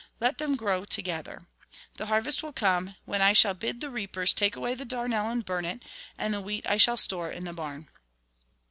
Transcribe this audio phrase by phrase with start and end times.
[0.19, 1.45] Let them grow together.
[1.97, 5.45] The harvest will come, when I shall bid the reapers take away the darnel and
[5.45, 5.83] burn it;
[6.17, 7.87] and the wheat I shall store in the barn."